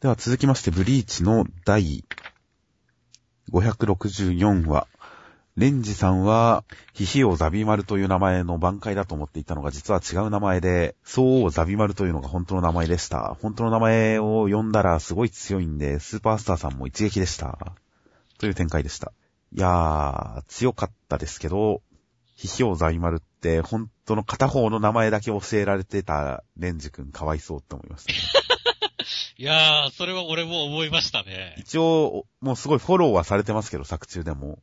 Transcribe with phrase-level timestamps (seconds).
[0.00, 2.04] では続きまして、ブリーチの第
[3.50, 4.86] 564話。
[5.56, 6.62] レンジさんは、
[6.92, 13.36] ヒヒオザビマルという名前の挽回だと思っていたのが、実は違う名前で、ソウザビマルというのが本当の名前でした。
[13.42, 17.58] 本当の名前を呼んだらすごい強いんで、スーパースターさんも一撃でした。
[18.38, 19.12] という展開でした。
[19.52, 21.82] いやー、強かったですけど、
[22.36, 28.47] ヒヒオザビマルって本当の片方の名前だけ教えられてたレンジ君かわいそうって思いました、ね。
[29.40, 31.54] いやー、それは俺も思いましたね。
[31.58, 34.58] 一応、もうすごいフォローはされてますけど、作中でも。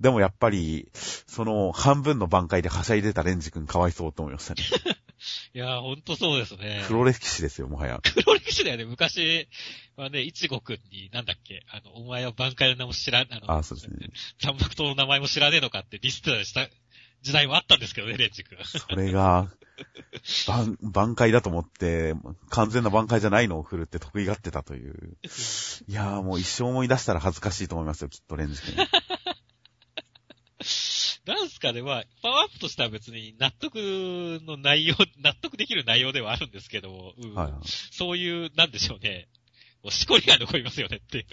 [0.00, 4.62] でもやっぱり、その、半分の挽回ではしゃいでたレンジ君かわいそうと思いましたね。
[5.54, 6.84] いやー、ほんとそうですね。
[6.88, 8.00] 黒歴史ですよ、もはや。
[8.02, 8.84] 黒歴史だよね。
[8.84, 9.48] 昔
[9.96, 14.10] はね、いちごくんに、なんだっけ、あの、お前は挽回の名も知らん、あの、あそうですね。
[14.38, 16.68] 残白刀の名前も知らねえのかってリストした
[17.22, 18.58] 時代もあったんですけどね、レンジ君。
[18.64, 19.48] それが、
[20.46, 22.14] 挽、挽回だと思って、
[22.50, 25.16] 完全な挽回じゃないのを振るって得意がってたという。
[25.88, 28.76] いやーもう一生思い出したら恥ずかしいと思いますよ、きっとレンジ君。
[31.24, 33.76] なんすかね、まあ、パワーアップとしては別に納得
[34.44, 39.28] の内容、納得できる内容ではあるんですけども、うんはいはい、そういう、なんでしょうね、
[39.84, 41.26] もうしこりが残りますよねっていう。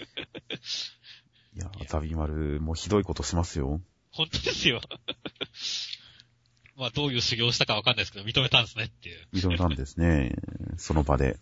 [1.56, 3.80] いや、ザビマル、もうひどいことしますよ。
[4.12, 4.80] 本当ですよ。
[6.76, 9.28] まあ、どういう修行したかわかんないですけど、認めたんですねっていう。
[9.34, 10.34] 認めたんですね。
[10.78, 11.38] その場で。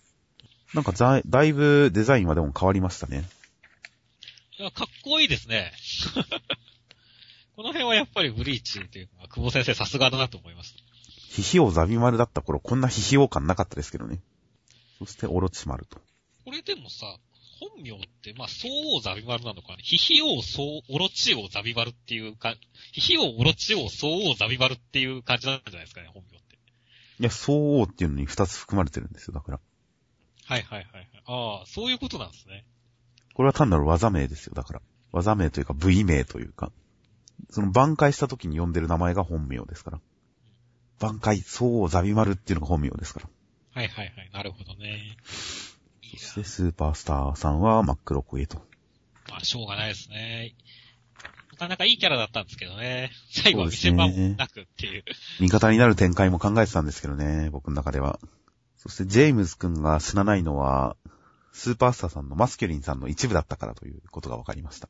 [0.75, 3.25] なんかだ、だいぶデザインはでも変わりましたね。
[4.58, 5.72] いや、かっこいいですね。
[7.55, 10.75] この辺はやっぱりブリーチっていうのは、久保先生さすがだなと思います。
[11.28, 14.20] ヒヒオザビマルだった頃、こんなヒヒオ感なかったですけどね。
[14.98, 16.00] そして、オロチマルと。
[16.44, 17.19] これでもさ、
[17.61, 19.78] 本名って、まあ、ソウオザビマルなのかね。
[19.83, 22.55] ヒヒオソウ、オロチオザビマルっていうか、
[22.92, 26.55] ヒヒオオロチオソウオザビマルっていう感じなんじゃないですかね、本名って。
[26.55, 29.61] いや、ソウオっていうのに二つ含まれてるんですよ、だから。
[30.45, 31.09] はいはいはい。
[31.27, 32.65] ああ、そういうことなんですね。
[33.34, 34.83] これは単なる技名ですよ、だから。
[35.12, 36.72] 技名というか、部位名というか。
[37.50, 40.00] その挽回した時に呼んでる名前が本名ですから。
[41.00, 43.28] 挽回、そうザビマルっていうのが本名ですから。
[43.72, 44.31] はいはいはい。
[44.32, 45.16] なるほどね。
[46.16, 48.58] そしてスーパースターさんは真っ黒クエと。
[49.28, 50.54] まあ、しょうがないですね。
[51.52, 53.10] なかなかいいキャラだったんですけどね。
[53.30, 55.04] 最後は見せ場もなくっていう。
[55.41, 58.20] 味方になる展開も考えてたんですけどね、僕の中では。
[58.76, 60.96] そしてジェームズ君が死なないのは、
[61.52, 64.88] スーパースターさんのマスキュリンさんの一部だったからということが分かりました。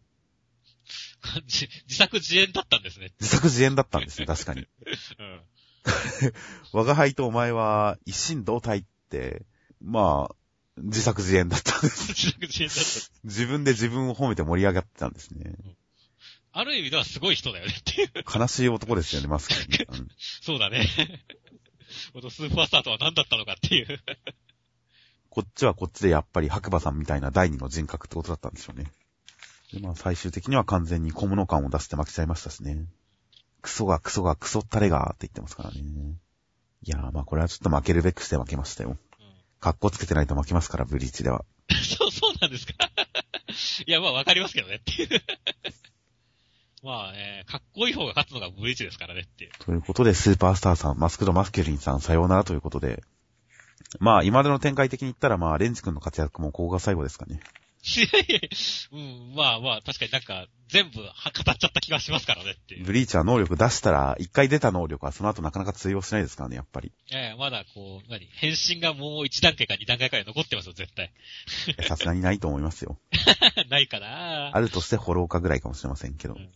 [1.46, 3.12] 自作自演だったんですね。
[3.20, 4.66] 自作自演だったんですね、確かに。
[5.18, 5.40] うん。
[6.72, 9.46] 我が輩とお前は一心同体って、
[9.80, 10.36] まあ、
[10.84, 12.08] 自作自演だったんです。
[12.08, 12.82] 自作自演だった。
[13.24, 15.40] 自分で自分を褒めて盛り上がってたんですね。
[15.44, 15.76] うん、
[16.52, 18.10] ある意味ではすごい人だよねっていう。
[18.34, 19.86] 悲しい男ですよね、マスク、ね。
[19.88, 20.08] うん、
[20.42, 20.88] そうだね。
[21.88, 24.00] スーパースターとは何だったのかっていう。
[25.30, 28.92] こっちはこっちでやっぱり白馬さんみたいな第二の人格ってことだったんでしょうね。
[29.72, 32.86] で、まあ最終的には完全に小物感を出して負けちゃいましたしね。
[33.62, 35.80] クソがクソがクソったれがって言ってますからね。
[36.82, 38.96] いやーまあこれはちょっと負けるべくして負けましたよ。
[39.58, 41.44] うん、かっこつけてないと負けますから、ブリーチでは。
[41.98, 42.72] そう、そうなんですか？
[43.86, 45.22] いや、まあわかりますけどねっていう
[46.82, 49.50] まあね、かっこいい方が勝つのがブリーチですからねっていう。
[49.58, 53.02] ということで、スーパースターさん、マスクド・マスケリンさん、さようならということで。
[54.00, 57.40] まあ、今までの展開的に言ったら、まあ、レンジ君の活躍もここが最後ですかね。
[57.96, 58.48] いやいや
[58.92, 61.10] うん、まあまあ、確かになんか、全部語っ
[61.44, 62.84] ちゃった気がしますからねっていう。
[62.84, 66.92] ブリーチャー能力出したら、一回出た能力はその後なかなか通用しないですからね、やっぱり。
[67.10, 71.12] いやいや、まだこう、何変身がもう一段階か二段階くらい残ってますよ、絶対。
[71.88, 72.98] さすがにないと思いますよ。
[73.70, 76.34] ないかなあるとしてフォローかぐらいかもしれませんけど。
[76.34, 76.50] うん、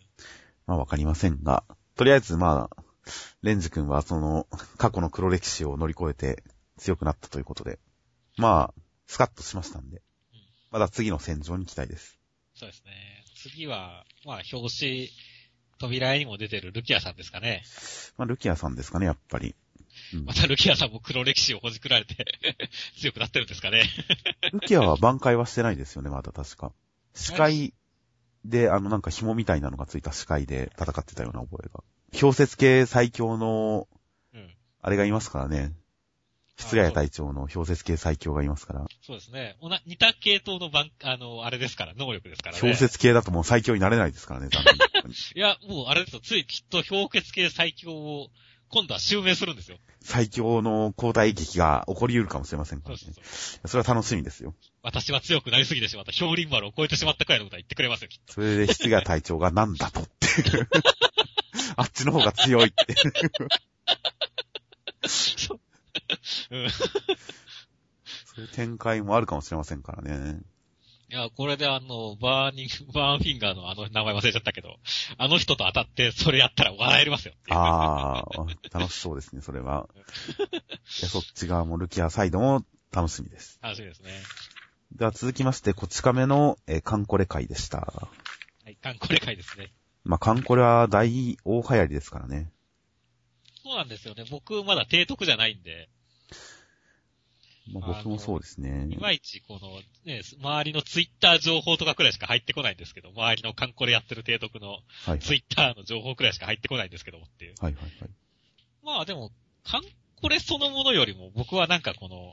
[0.66, 1.64] まあわかりませんが、
[1.96, 2.82] とりあえずまあ、
[3.42, 6.42] レンジ君はその、過去の黒歴史を乗り越えて
[6.76, 7.78] 強くなったということで、
[8.36, 10.02] まあ、スカッとしましたんで、
[10.72, 12.18] まだ次の戦場に期待です。
[12.54, 12.92] そうですね。
[13.36, 15.08] 次は、まあ、表紙、
[15.78, 17.62] 扉絵にも出てるルキアさんですかね。
[18.16, 19.54] まあ、ルキアさんですかね、やっぱり。
[20.14, 22.24] うん、またルキアさんも黒歴史をほじくられて
[22.98, 23.84] 強くなってるんですかね。
[24.52, 26.72] ルキアは挽回はしてないですよね、まだ確か。
[27.14, 27.74] 視界
[28.46, 31.84] で、あのなんか紐みたいなのがついた視界で戦ってたような覚えが。
[32.18, 33.88] 氷雪系最強の、
[34.32, 35.74] うん、あれがいますからね。
[36.56, 38.86] 室谷隊長の氷雪系最強がいますから。
[39.04, 39.56] そうですね。
[39.60, 42.60] おな、似た系統の番、あの、あれですから、能力ですからね。
[42.60, 46.20] 氷雪系だともう最強になれないですからね、残念 いや、もうあれですよ。
[46.20, 48.30] ついきっと氷結系最強を、
[48.68, 49.78] 今度は襲名するんですよ。
[50.00, 53.00] 最強の交代劇が起こり得るかもしれませんからね。
[53.00, 54.54] そうそうそうそれは楽しみですよ。
[54.82, 56.12] 私は強くなりすぎてしまった。
[56.12, 58.34] 氷林丸を超えてしまったくらいのことは言ってくれますよ、きっと。
[58.34, 60.68] それで、室谷隊長がなんだとっていう。
[61.76, 62.94] あっちの方が強いって
[68.34, 70.40] そういう展開もあるかもしれませんからね。
[71.10, 74.78] いや、これであの、バーニング、 バーナーフィンガーのあの名前忘れちゃったけど、
[75.18, 77.34] あの人と当たってそれやったら笑えますよ。
[77.50, 78.24] あ
[78.72, 79.90] あ、楽しそうですね、それは。
[80.40, 83.58] いや、そっち側もルキアサイドも楽しみです。
[83.60, 84.10] 楽しみですね。
[84.96, 87.78] では続きまして、こち亀の、えー艦これ回でした。
[87.78, 89.70] はい、艦これ回ですね。
[90.04, 92.50] まあ、カンコレは大大流行りですからね。
[93.62, 94.24] そうなんですよね。
[94.30, 95.88] 僕まだ提督じゃないんで、
[97.70, 98.88] まあ、僕もそうですね。
[98.90, 104.78] いまいちこの、ね、周りのツイッター情報とかくらいしか入ってこないんですけど、周りのカンコレやってる提督の。
[105.20, 107.54] ツイッターの情報くらいしか入ってこないんですけどもっていう。
[107.60, 108.10] はいはいはい。
[108.82, 109.30] まあでも、
[109.64, 109.82] カン
[110.20, 112.32] コレそのものよりも僕はなんかこの、こ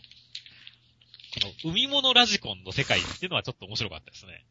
[1.65, 4.45] の海物ラジコンの世界っていうのはちょっと面白かったですね。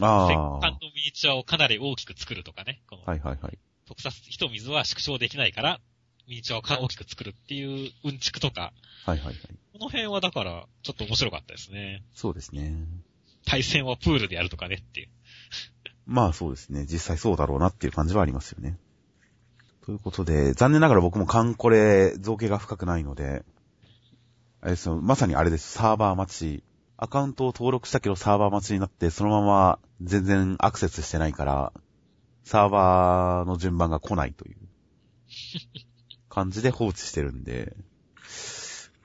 [0.00, 0.58] あ戦あ。
[0.60, 2.80] 艦のミニチュアをかなり大きく作るとかね。
[3.04, 3.58] はいはいはい。
[3.86, 5.80] 特撮、火と水は縮小できないから、
[6.28, 8.72] ミニチュアを大きく作るっていううんちくとか、
[9.04, 9.34] はいはいはい。
[9.72, 12.02] この辺はだから、ちょっと面白かったですね。
[12.14, 12.74] そうですね。
[13.46, 15.08] 対戦はプールでやるとかねっていう。
[16.06, 16.86] まあそうですね。
[16.86, 18.78] 実際そうだろうなっていう感じはありますよね。
[19.84, 23.44] ということで、残念ながら僕もカンコレ造形が深くないので、
[24.62, 25.72] あれですよ、まさにあれです。
[25.72, 26.62] サーバー待ち。
[26.96, 31.72] アカウントを登録したけどサーバー待ちになって、そのまま全然アクセスしてないから、
[32.44, 34.56] サーバーの順番が来ないという
[36.34, 37.76] 感じで放置してるんで、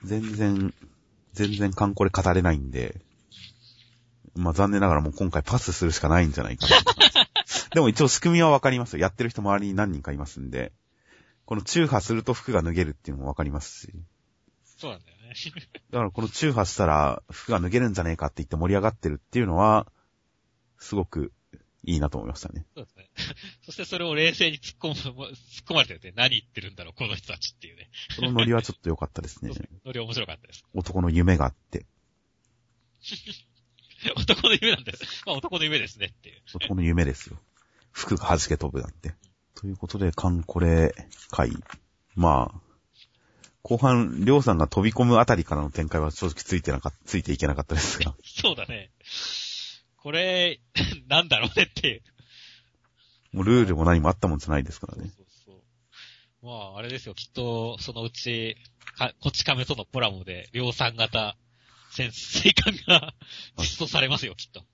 [0.04, 0.74] 全然、
[1.34, 3.02] 全然カンコレ語れないんで、
[4.36, 6.76] まあ残念ながらもう今回パスするしかないんじゃないかな。
[7.76, 9.00] でも一応仕組みはわかりますよ。
[9.00, 10.72] やってる人周りに何人かいますんで、
[11.46, 13.94] この中波すると服が脱げるっていうのもわかりますし。
[14.66, 15.34] そうなんだよね。
[15.92, 19.86] だからこの中波したら服が脱げるんじゃねえかって言って盛り上がってるっていうのは、
[20.80, 21.32] すごく
[21.84, 22.66] いいなと思いましたね。
[22.76, 23.10] そうですね。
[23.66, 25.36] そしてそれを冷静に突っ込む、突っ
[25.66, 27.90] 込まれてて何言ってるんだろう、この人たちっていうね。
[28.16, 29.52] そのノリはちょっと良かったですね
[29.86, 30.64] ノリ面白かったです。
[30.74, 31.86] 男の夢があって、
[34.16, 35.24] 男の夢なんです。
[35.26, 36.42] まあ男の夢ですねっていう。
[36.56, 37.40] 男の夢ですよ。
[37.92, 39.14] 服が弾け飛ぶなんて。
[39.56, 40.94] ということで、カンコレ
[41.32, 41.52] 会。
[42.16, 42.62] まあ、
[43.62, 48.16] 後半、りょうさんが飛び込むあたりからの展開は正直ついてなかっついていけなかったですが。
[48.24, 48.92] そうだね。
[50.10, 50.60] これ、
[51.08, 52.02] なんだろうねっていう。
[53.32, 55.04] もうルールも何もあったもんじゃないですからね。
[55.16, 55.64] そうそうそ
[56.42, 56.46] う。
[56.48, 58.58] まあ、あれですよ、きっと、そのうち、
[58.98, 61.38] か、こち亀とのコラボで、量産型
[61.92, 63.14] 潜水艦が
[63.60, 64.66] 実装されますよ、きっと。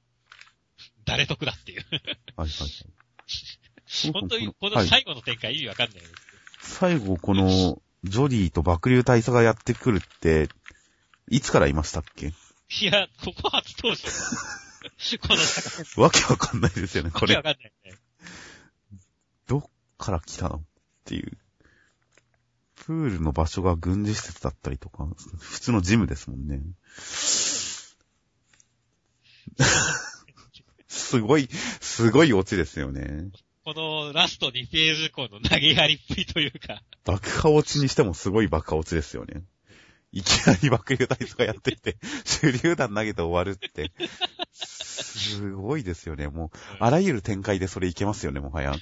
[1.04, 1.86] 誰得だっていう。
[1.92, 2.00] はい
[2.38, 4.12] はいはい。
[4.14, 6.14] 本当に、このはい最後の展開意味わかんないです
[6.80, 10.48] 最後、この、ジョディと爆竜大佐がやってくるって、
[11.30, 12.28] いつからいましたっけ？
[12.28, 14.65] いや、ここ初登場。
[15.22, 15.38] この。
[16.04, 17.44] わけわかんないですよね、これこれわ。
[17.44, 17.98] かんないね。
[19.48, 19.64] どっ
[19.98, 20.64] から来たのっ
[21.06, 21.38] ていう。
[22.76, 25.08] プールの場所が軍事施設だったりとか、
[25.40, 26.62] 普通のジムですもんね。
[30.88, 31.50] すごい、
[31.82, 33.30] すごいオチですよね。
[33.64, 39.44] このラスト2ページ以降の投げやりっぷりというか、爆破落ちにしてもすごい爆破落ちですよね。
[40.12, 41.98] いきなり爆竜隊とかやってきて、
[42.40, 43.92] 手榴弾投げて終わるって、
[45.20, 46.28] すごいですよね。
[46.28, 48.76] もう、あらゆる展開でそれいけますよね、もはや。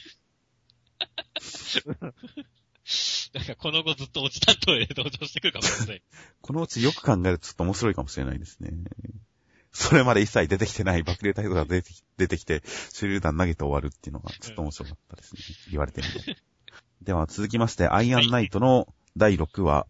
[3.34, 6.04] なんかこの後ずっと落ち担当で登場してくるかもしれない。
[6.42, 8.72] このうちよく考えるとちょっと面白いかもしれないですね。
[9.72, 15.42] それまで一切出てきてない爆竜隊とか出てき出てきて、手榴弾投げて終わるっていうのがちょっと面白かったですね。
[15.72, 16.38] 言われてみて。
[17.02, 19.88] では続きまして、アイアンナイトの第6話。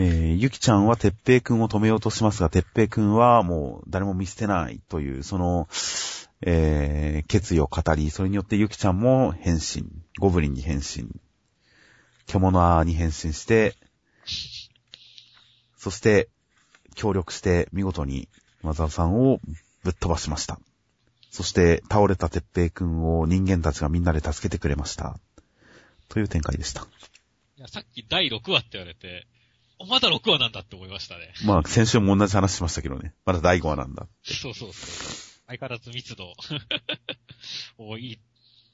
[0.00, 5.66] えー、ゆきちゃんはてっぺいくんを止めようとしますが、てっぺいくんはもう誰も見捨てないという、その、
[6.40, 9.86] えー、決意を語り、それによってゆきちゃんも変身、
[10.20, 11.08] ゴブリンに変身、
[12.28, 13.74] 獣に変身して、
[15.76, 16.28] そして、
[16.94, 18.28] 協力して見事に
[18.62, 19.40] マザーさんを
[19.82, 20.60] ぶっ飛ばしました。
[21.32, 25.18] そして、倒れたてっぺいくんを人間たちがみんなで助けてくれました。
[26.08, 26.82] という展開でした。
[27.56, 29.26] いや、さっき第6話って言われて、
[29.86, 31.32] まだ6話なんだって思いましたね。
[31.44, 33.14] まあ、先週も同じ話しましたけどね。
[33.24, 34.06] まだ第5話なんだ。
[34.22, 34.72] そうそうそう。
[35.46, 36.34] 相変わらず密度、
[37.78, 38.18] おいい、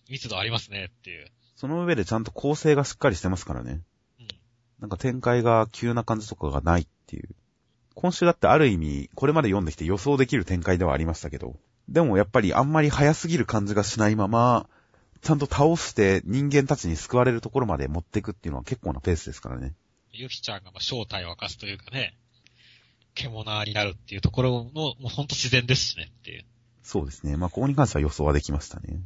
[0.09, 1.31] 密度ありますねっていう。
[1.57, 3.83] その上でちゃんと構成がしっかりしてますからね。
[4.19, 4.29] うん。
[4.81, 7.29] なんか展開が急な感じとかがないっていう。
[7.95, 11.57] 今週だってある意味、これまで読んできて予想できる展開ではありましたけど、
[11.89, 14.69] でもやっぱりあんまり早すぎる感じがしないまま、
[15.21, 19.75] ちゃんと倒して人間たちに救われるところまで持っていくっていうのは結構なペースですからね。
[20.15, 22.17] ゆきちゃんがまあ正体を明かすというかね、
[23.15, 26.45] 獣になるっていうところの、もうほんと自然ですしねっていう。
[26.83, 27.37] そうですね。
[27.37, 29.01] まあ、ここに関しては予想はできましたね。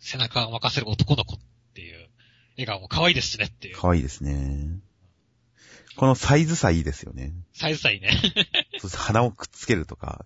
[0.00, 1.38] 背中を任せる男の子っ
[1.74, 2.08] ていう、
[2.56, 3.76] 笑顔も可愛いですしねっていう。
[3.76, 4.80] 可愛いですね。
[5.96, 7.32] このサイズ差いいですよね。
[7.52, 8.10] サイズ差いいね。
[8.78, 10.24] そして鼻をくっつけるとか。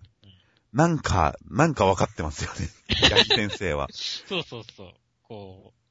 [0.71, 2.67] なんか、なんか分かってますよね。
[3.09, 3.87] 八木先生は。
[3.93, 4.93] そうそうそう。
[5.23, 5.82] こう、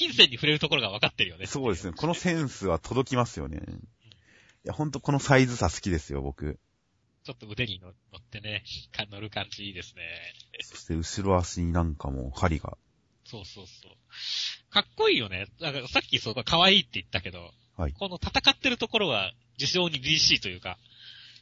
[0.00, 1.44] 金銭に触れるところが分かってるよね。
[1.44, 1.92] そうですね。
[1.92, 3.60] このセンスは届きますよね。
[4.64, 6.58] いや、ほんとこのサイズ差好きですよ、僕。
[7.22, 7.92] ちょっと腕に乗っ
[8.22, 8.64] てね、
[9.10, 10.02] 乗る感じいいですね。
[10.62, 12.78] そして後ろ足になんかも針が。
[13.26, 14.72] そうそうそう。
[14.72, 15.48] かっこいいよね。
[15.60, 17.92] だからさっきそう、可愛いって言ったけど、はい。
[17.92, 20.78] この戦ってるところは非常に DC というか、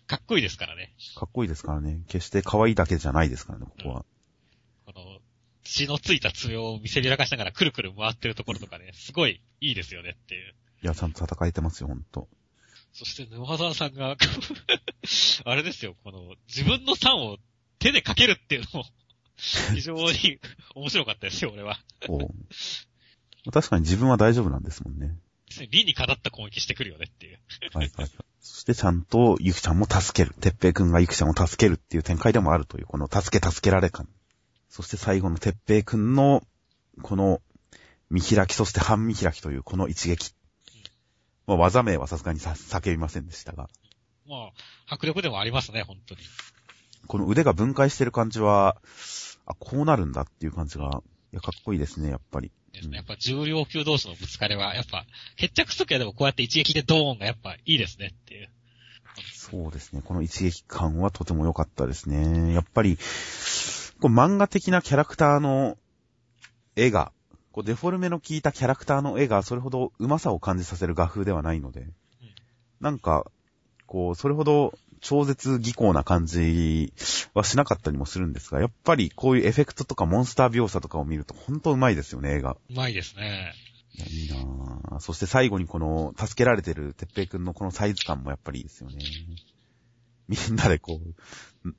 [0.09, 0.93] かっこいいですからね。
[1.15, 2.03] かっこいいですからね。
[2.09, 3.95] 決して可愛いだけじゃないですからね、ここは。
[3.95, 4.07] この、
[5.69, 10.55] 血のついた爪を見せびらかしながらくるくる回ってるところとかね、すごいいいですよねっていう。
[10.83, 12.27] いや、ちゃんと戦えてますよ、ほんと。
[12.93, 14.17] そして沼沢さんが、
[15.45, 17.37] あれですよ、この、自分の酸を
[17.79, 18.87] 手でかけるっていうのも、
[19.75, 20.41] 非常に
[20.75, 21.79] 面白かったですよ、俺は。
[22.07, 22.33] こ
[23.47, 23.51] う。
[23.53, 25.17] 確かに自分は大丈夫なんですもんね。
[25.71, 27.39] 理にかなった攻撃してくるよねっていう。
[27.73, 28.11] はいはい。
[28.41, 30.35] そしてちゃんとゆきちゃんも助ける。
[30.35, 34.09] てっぺいくんがゆきちゃんを助けるっていう展開でもあるという、この助け助けられ感。
[34.69, 36.43] そして最後のてっぺいくんの、
[37.03, 37.41] この
[38.11, 40.33] 見開き、そして半見開きというこの一撃。
[41.47, 43.69] まあ、技名はさすがにさ叫びませんでしたが。
[44.27, 44.51] ま
[44.89, 46.21] あ、迫力でもありますね、本当に。
[47.07, 48.77] この腕が分解してる感じは、
[49.47, 52.53] あ、こうなるんだっていう感じが、いや、かっこいいですね、やっぱり。
[52.73, 52.97] ですね。
[52.97, 55.07] やっぱ重量級同士のぶつかりは、やっぱ、
[55.37, 58.51] 決着すときはでもこうやって一撃でドーンがやっぱいいですねっていう。
[59.35, 60.03] そうですね。
[60.03, 62.53] この一撃感はとても良かったですね。
[62.53, 62.99] やっぱり、
[64.01, 65.77] こう漫画的なキャラクターの
[66.77, 67.13] 絵が、
[67.53, 71.89] こうデフォルメの効いたキャラクターの絵がそれほど上手さを感じさせる画風ではないので、
[72.81, 73.31] なんか、
[73.87, 76.93] こう、それほど超絶技巧な感じ
[77.35, 82.53] はしなかったりもするんですが、やっぱりこういうエフェクトとかモンスター描写とかを見ると本当うまいですよね、映画。
[82.53, 83.53] うまいですね。
[83.95, 85.01] いや、いいなぁ。
[85.01, 88.99] そして最後にこの、助けられてるてっぺいくんのこのサイズ感もやっぱりいいですよね。
[90.29, 91.01] みんなでこ
[91.65, 91.75] う、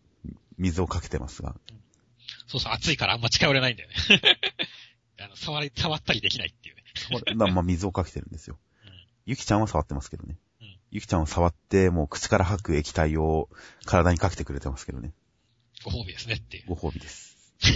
[0.57, 1.55] 水をかけてますが。
[2.49, 3.95] そうそう、暑いからあんま近寄れないんだよね。
[5.21, 6.83] あの、触り、触ったりできないっていうね。
[7.35, 8.59] まあ水をかけてるんですよ。
[8.85, 8.91] うん
[9.25, 10.39] ゆきちゃんは触ってますけどね。
[10.59, 13.49] うんゆきちゃんは触って、もう口から吐く液体を
[13.85, 15.13] 体にかけてくれてますけどね。
[15.83, 16.63] ご褒美ですねっていう。
[16.69, 17.37] ご褒美です。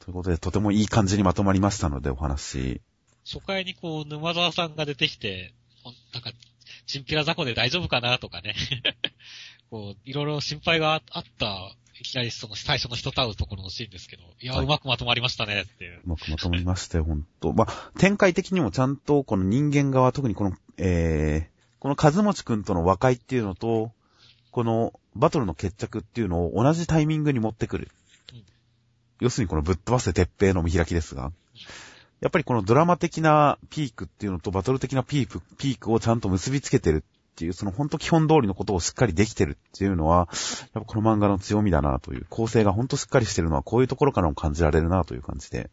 [0.00, 2.82] ということで、とてもいい感じにまとまりましたので、お話。
[3.24, 6.32] 初回にこう、沼沢さんが出てきて、ほんなんか、
[6.86, 8.54] チンピラ雑魚で大丈夫かなとかね。
[9.70, 16.00] こう、いろいろ心配がああった、いきなりその最初の人と会うところのシーンですけど、いや、はいうまくまとまりましたねっていう。
[16.04, 17.52] うまくまとまりましたよ、ほんと。
[17.52, 23.92] まあ、展開的にもちゃんと、この人間側、特にこの、えー、この和持くんとの和解っていうのと、
[24.50, 27.88] このバトルの決着っていうのを同じタイミングに持ってくる。
[28.32, 28.42] うん
[29.20, 31.32] 要するにこのぶっ飛ばせ鉄平の見開きですが、
[32.20, 37.04] やっぱりこのドラマ的なピークっていうのとバトル的なピーク、ピークをちゃんと結びつけてる
[37.38, 40.28] っていう、その本当基本通りのことをしっかりできてるっていうのは、
[40.60, 45.70] やっぱこの漫画の強みだなという、構成が本当しっかりしてるのはこういうところからも感じられるなという感じで。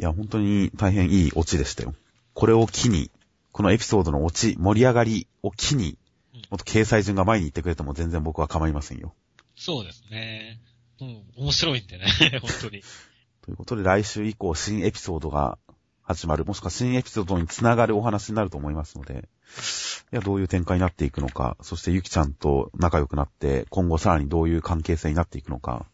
[0.00, 1.94] いや、本当に大変いいオチでしたよ。
[2.32, 3.12] これを機に、
[3.52, 5.96] このエピソードのオチ、盛り上がりを機に
[6.34, 9.14] うん、もっと掲載順が前に行ってくれても全然僕は構いませんよ。
[9.54, 10.60] そうですね。
[11.00, 12.06] うん、面白いんでね、
[12.42, 12.82] 本当に。
[13.42, 15.58] ということで来週以降新エピソードが
[16.06, 19.26] 始まる、もしくは新エピソードにつながるお話になると思いますので、
[20.12, 25.86] いや、どういう展開になっていくのか、そしてゆきちゃんと仲良くなって、今後さらにどういう関係性になっていくのか、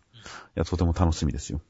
[0.57, 1.61] いや、とても楽しみですよ。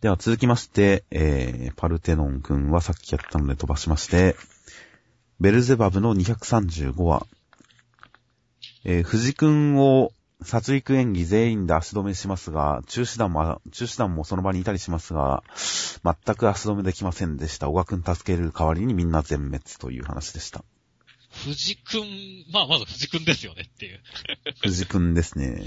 [0.00, 4.34] では続きまして、えー、パルテノン君はさっきやったので飛ばしまして、
[5.38, 7.24] ベルゼバブの235話、
[8.84, 10.10] えー、藤君を
[10.42, 15.42] 殺戮演技全員で足止めしますが、中止団も、中止団もその場にいたりしますが、
[16.04, 17.68] 全く足止めできませんでした。
[17.68, 20.64] 小川くん助ける代わりにみんな全滅という話でした。
[21.44, 24.00] 藤くん、まあまず藤くんですよねっていう。
[24.62, 25.64] 藤くんですね。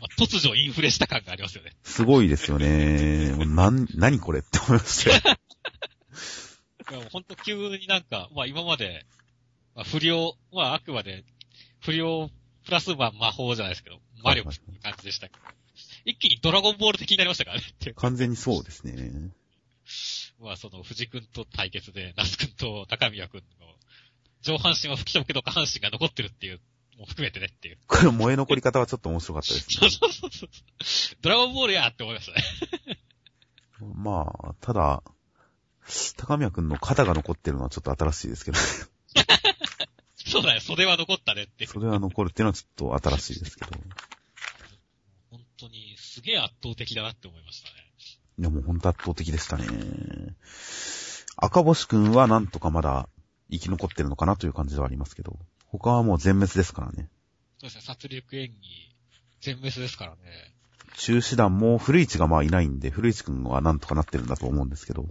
[0.00, 1.72] まあ、突如インフレした感がありますよね。
[1.82, 3.32] すごいですよね。
[3.46, 7.04] なん、何これって思いましたよ。
[7.12, 9.04] ほんと急になんか、まあ今まで、
[9.74, 11.24] まあ不良、まああくまで、
[11.80, 12.30] 不良
[12.68, 15.40] プラスまあ魔法じゃないですけど、魔力っていう感じでしたけど、
[16.04, 17.62] 一気にドラゴンボール的になりましたからね。
[17.96, 19.30] 完全にそうですね。
[20.38, 23.66] まあその藤君と対決で、那須君と高宮君の
[24.42, 26.60] 上半身は吹き飛ぶけど下半身が残ってるっていう、
[26.98, 27.78] も含めてねっていう。
[27.86, 30.48] これ燃え残り方はちょっと面白かったですそうそうそうそう。
[31.22, 32.44] ドラゴンボールやって思いましたね。
[32.86, 32.98] ね。
[33.96, 35.02] まあ、ただ、
[36.18, 38.58] 高宮くんの肩が残ってるのはちょっと新しいですけど、
[40.28, 41.70] そうだよ、袖は残ったねっていう。
[41.70, 43.70] それは残るっていうのはちょっと新しいですけど。
[45.30, 47.74] 本当にすげえ圧倒的だなって思いましたね。
[48.38, 49.66] いや、もうほんと圧倒的でしたね。
[51.36, 53.08] 赤星くんはなんとかまだ
[53.50, 57.08] 生き残ってるのかなという感じではありますけど、他はもう全滅ですからね。
[57.58, 58.96] そうですね、殺戮演技、
[59.40, 60.18] 全滅ですからね。
[60.96, 65.06] 中止団も古市がまあいないんで、古市くんはなんとかなってるんだと思うんですけど、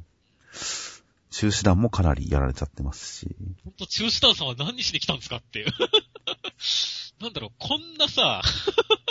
[1.29, 3.35] 中止団もかなりやられちゃってますし。
[3.63, 5.67] ほんと、中止団さんは何しに来たんですかっていう。
[7.19, 8.41] なんだろう、こんなさ、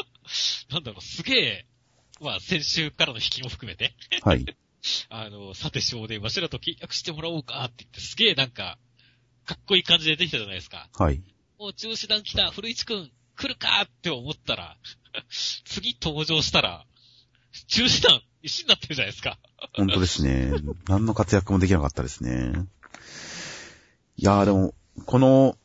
[0.70, 1.66] なんだろう、すげえ、
[2.20, 4.44] まあ、先週からの引きも含めて、はい。
[5.08, 8.78] あの、さて少年、わしらと契約してもらおうかって言って、すげえなんか、
[9.44, 10.88] かっこいい感じでできたじゃないですか。
[10.94, 11.22] はい。
[11.58, 14.78] もう中止団来た、古市くん、来るかって思ったら、
[15.64, 16.86] 次登場したら、
[17.68, 19.38] 中止団、石になってるじゃないですか。
[19.74, 20.52] 本当ですね。
[20.88, 22.66] 何の活躍もできなかったですね。
[24.16, 24.74] いやーでも、
[25.04, 25.58] この、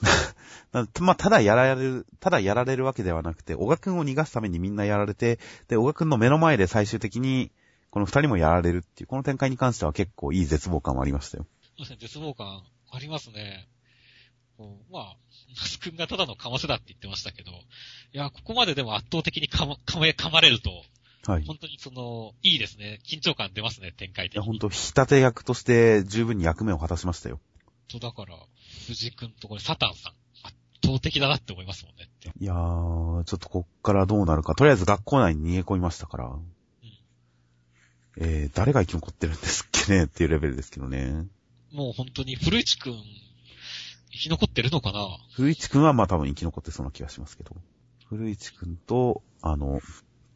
[0.72, 7.50] なまあ、ただやられる、ただやられるわけではなくて、小賀くんを逃がすためにみんなやられて、で、小賀くんの目の前で最終的に、
[7.90, 11.46] この二人もやられるっていう、この展開に関しては結構いい絶望感はありましたよ。
[11.62, 12.62] そうですね、絶望感
[12.92, 13.68] ありますね。
[14.60, 15.16] うんまあ、
[15.56, 17.54] ナス君がただのかませだって言ってましたけど、い
[18.12, 20.84] や、ここまででも圧倒的にかま、かま、噛まれると、
[21.26, 21.42] はい。
[21.42, 23.00] い本当にその、いいですね。
[23.04, 24.46] 緊張感出ますね、展開的や、に。
[24.46, 27.40] ほんと、引き立て役として十分に役目を果たしましたよ。
[27.88, 28.36] と、だから、
[28.86, 30.12] 藤君とこれサタンさん、
[30.46, 32.08] 圧倒的だなって思いますもんね。
[32.40, 34.54] いやー、ちょっとこっからどうなるか。
[34.54, 36.38] とりあえず学校内に逃げ込みましたから。
[38.16, 41.26] えー、誰が生き残ってるんですっけねっていうレベルですけどね。
[41.72, 42.94] もう本当に古市君、
[44.10, 47.56] 生き残ってるのかな古市くんはまあ多分生き残ってそうな気がしますけど。
[48.08, 49.80] 古市くんと、あの、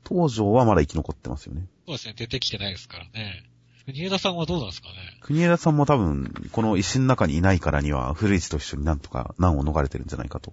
[0.07, 1.67] 東条はまだ生き残ってますよね。
[1.87, 3.45] そうですね、出てきてないですからね。
[3.87, 4.95] 国枝さんはどうなんですかね？
[5.21, 10.53] 国枝さんも多分、この石の中にいないからには、古市と一緒になんとか難を逃れてるんじゃないかと。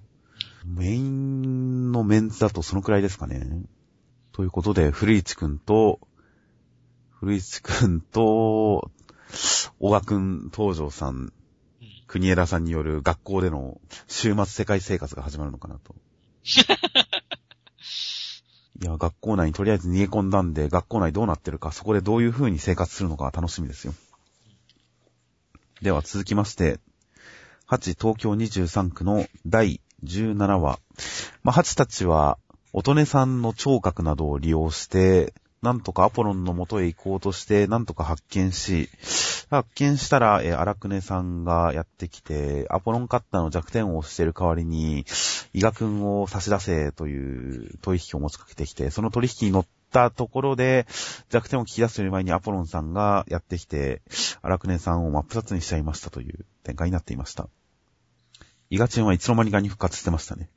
[0.66, 3.64] メインのメンツだとそのくらいですかね。
[4.34, 6.00] ということで、古市くんと、
[7.10, 8.92] 古市くんと、
[9.80, 11.32] 小賀くん、東条さん、うん。
[12.08, 15.96] 国枝さんによる学校での週末世界生活が始まるのかなと。
[18.82, 23.94] いや、学校内にとりあえず逃げ込んだんで、学校内どうなってるか、そこでどういう風に生活するのか楽しみですよ。
[25.84, 26.80] では続きまして、
[27.70, 30.80] 8東京23区の第17話。
[31.44, 32.40] まあ、8たちは、
[32.74, 38.90] おとねさんの聴覚などを利用して、なんとかアポロンの元へ行こうとして、なんとか発見し、
[39.52, 45.06] 発見したら、えー、荒久根さんがやってきて、アポロンカッターの弱点を押してる代わりに、
[45.54, 50.88] 伊賀くんを差し出せという取引を持ちかけてきて、その取引に乗ったところで、
[51.30, 54.02] 弱点を聞き出すより前にアポロンさんがやってきて、
[54.42, 57.48] 荒久根さんを真っ二つにしちゃいましたという展開になっていました。
[58.72, 60.50] 伊賀チンはいつの間にかに復活してましたね。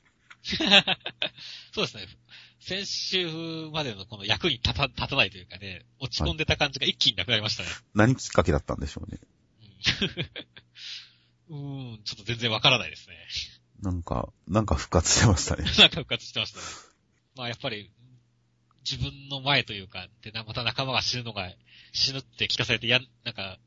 [1.74, 2.06] そうですね。
[2.60, 7.68] 先週までのこの役に立た立たないというかね、落ち込んでた感じが一気になくなりましたね。
[7.94, 9.18] 何きっかけだったんでしょうね。
[11.50, 13.16] うん、うーんちょっと全然わからないですね。
[13.82, 15.64] なんか、なんか復活してましたね。
[15.78, 16.64] なんか復活してましたね。
[17.34, 17.90] まあやっぱり、
[18.88, 21.50] 自分の前というか、で、なまた仲間が死ぬのが、
[21.92, 23.58] 死ぬって聞かされて、や、なんか、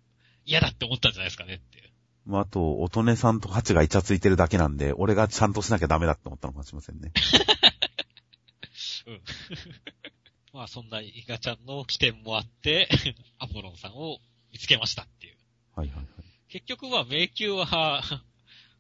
[0.46, 1.90] 嫌だって思ったんじゃないですかねっていう。
[2.26, 7.12] まあ、あと、乙女さんとハチがイチャついてるだけなんで、俺がちゃんとしなきゃダメだって思ったのかもしれませんね。
[9.08, 9.22] うん。
[10.54, 12.90] まあそんなイガちゃんの起点もあって、
[13.40, 14.20] アポロンさんを
[14.52, 15.38] 見つけましたっていう。
[15.76, 16.08] はいはいはい。
[16.50, 18.04] 結局は迷宮は、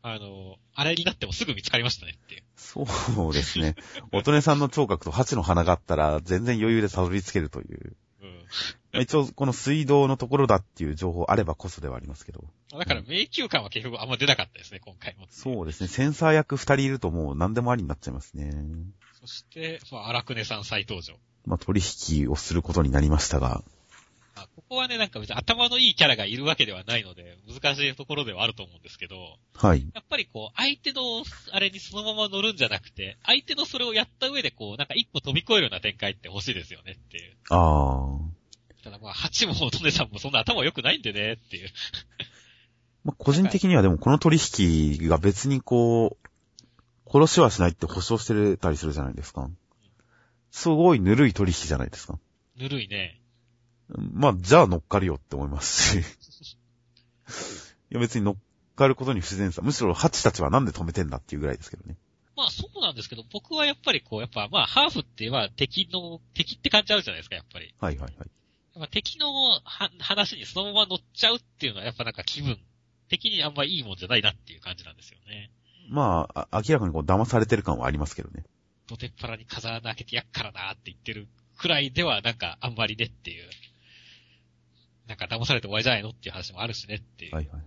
[0.03, 2.43] あの、あれになってもすぐ見つかりましたねっていう。
[2.55, 3.75] そうですね。
[4.11, 7.97] 乙女さんの聴覚とハチの鼻があったら、全然余裕でたどり着けるという。
[8.21, 8.47] うん。
[8.93, 12.43] まあ一応、この水道のところだっていう情報あればこそではありますけど。
[12.71, 15.27] だから迷宮感は結局あんま出なかったですね、今回も。
[15.29, 15.87] そうですね。
[15.87, 18.51] センサー役二人いるともう何でもありになっちゃいますね。
[19.19, 21.15] そして、まあ、荒久根さん再登場。
[21.45, 23.63] まあ、取引をすることになりましたが。
[24.35, 29.87] あここはね、なんか別に頭のいいキャラがいるわけではないので、難しいところではあると思うんですけど、はい。
[29.93, 31.01] やっぱりこう、相手の、
[31.51, 37.35] あれにそのまま乗るんじゃなくて、相手のそれをやった上でこう、なんか一歩飛び越えるような展開って欲しいですよねっていう。
[37.49, 38.36] ああ。
[38.87, 41.69] ただまあ、八も乙女さんもそんな頭良くないんでねっていう。
[43.03, 49.49] まあ、個人的にはでもこの取引が別にこう、殺しはしないって保証してたりするじゃないですか。
[50.51, 52.17] すごいぬるい取引じゃないですか。
[52.55, 53.19] ぬるいね。
[53.89, 56.57] まあ、じゃあ乗っかるよって思いますし。
[57.91, 58.35] いや別に乗っ
[58.77, 59.61] かることに不自然さ。
[59.61, 61.97] むしろハチたちはなんで止めてんだっていうぐらいですけどね。
[62.37, 67.73] まあそうなんですけど、僕はやっぱりこう、やっぱまあ、ハーフっては敵の、敵って感じあるじゃないですか、やっぱり。
[67.79, 68.29] はいはいはい。
[68.85, 69.61] 敵のは
[69.99, 72.59] 話にそのまま乗っちゃうっていうのはやっぱなんか気分
[73.09, 75.49] 的にあんまいいもんじゃないなっていう感じなんですよね。
[75.89, 78.43] まあ、あ明らかにこう騙されてる感はありますけどね。
[78.87, 83.49] ドテっ腹に風穴開けてやっからなって言ってるくらいではなんかあんまりねっていう。
[85.07, 87.35] なんか騙されて終わりじゃないのっていう話もあるしねっていう。
[87.35, 87.63] はいはいはい。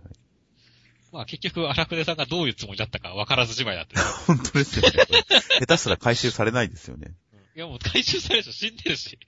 [1.11, 4.01] まあ結局、荒久手さんがどういうつもりだったか分からずじまいだった。
[4.01, 4.91] 本当ですよね。
[5.59, 7.15] 下手したら回収されないですよね。
[7.53, 9.19] いやもう回収される人死んでるし。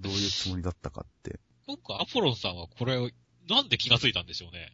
[0.00, 1.40] どういうつもりだったかって。
[1.66, 3.10] なんかアポロンさんはこれを、
[3.48, 4.72] なんで気がついたんでしょうね。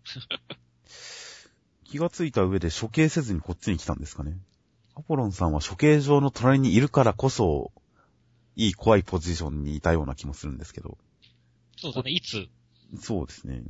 [1.84, 4.38] 気がついた上で処刑せずにこっちに来たんですかね。
[4.94, 7.72] アポロンさんは処刑場の隣にいるからこそ、
[8.56, 10.98] いい怖いポジションにいたような気もするんですけど。
[11.78, 12.48] そうだね、いつ、
[13.00, 13.62] そうですね。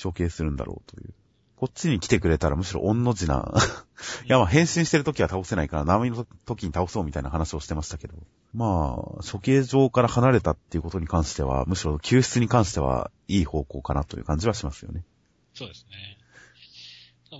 [0.00, 1.14] 処刑するんだろうという。
[1.60, 3.52] こっちに来てくれたらむしろ御の字な。
[4.24, 8.14] いやまあ変身してる時は倒せないから波の時に倒そうみたいな話をしてましたけど。
[8.54, 15.04] まあ、処刑場から離れたっていうことに関しては、むしろ救出に関してはいい方向かなという感じはしますよね。
[15.52, 16.18] そうですね。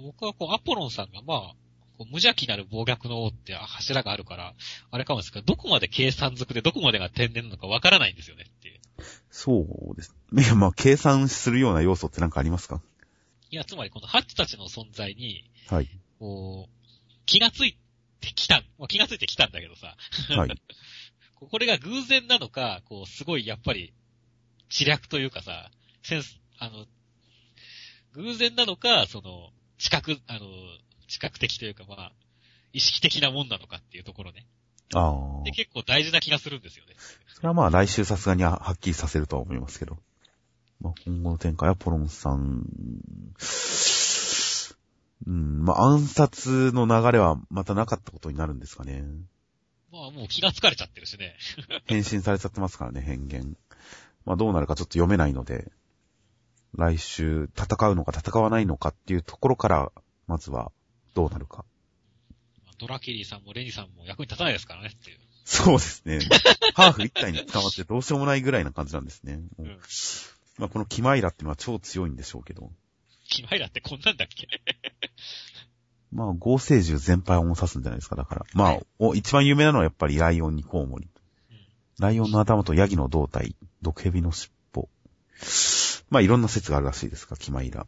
[0.02, 1.54] 僕はこう、アポロンさんがまあ、
[2.00, 4.52] 無邪気なる暴虐の王って柱があるから、
[4.90, 8.80] あれかもですけど、どこまで計算づくでどこまでが天然なのかわからないんですよねっていう。
[9.30, 10.14] そうです。
[10.37, 12.83] いやまあ、計算するような要素って何かありますか？
[13.50, 15.88] いや、つまりこのハッチたちの存在に、はい。
[16.18, 16.86] こう、
[17.26, 17.76] 気がつい
[18.20, 19.96] てきた、まあ気がついてきたんだけどさ、
[20.36, 20.50] はい。
[21.34, 23.92] これが偶然なのか、こう、すごいやっぱり、
[24.68, 25.70] 知略というかさ、
[26.02, 26.86] センス、あの、
[28.12, 30.46] 偶然なのか、その、知覚、あの、
[31.08, 32.12] 知覚的というかまあ、
[32.72, 34.46] 意識的なもんなのかっていうところね。
[34.94, 35.50] ああで、。
[35.50, 36.94] 結構大事な気がするんですよね。
[37.34, 39.98] それはまあ来週さすがにははっきりさせるとは思いますけど。
[40.80, 42.64] まあ今後の展開はポロンさん、
[45.26, 49.04] うん、まあ暗殺の流れはまたなかったことになるんですかね。
[49.92, 51.36] まあもう気がつかれちゃってるしね。
[51.86, 53.56] 変身されちゃってますからね、変幻。
[54.24, 55.70] まあどうなるかちょっと読めないので、
[56.74, 59.92] 来週戦うのか戦わないのかっていうところから、
[60.26, 60.72] まずは
[61.14, 61.64] どうなるか。
[62.78, 65.18] ドラキリーさんもレニさんも役に立たないですからねっていう。
[65.44, 66.20] そうですね。
[66.74, 69.42] ハーフ一体に捕まってどうしようもないぐらいな感じなんですね。
[69.58, 69.78] うん
[70.61, 72.70] まあこのキマイラっていうのは超強いんでしょうけど。
[73.29, 74.46] キマイラってこんなんだっけ？
[76.12, 78.16] まあ、合成獣全般を指すんじゃないですか。
[78.16, 78.46] だから。
[78.53, 81.09] まあ、お一番有名なのはやっぱりライオンにコウモリ。
[82.01, 84.88] ライオンの頭とヤギの胴体、毒蛇の尻尾。
[86.11, 87.87] まあ、いろんな説があるらしいですが、キマイラ。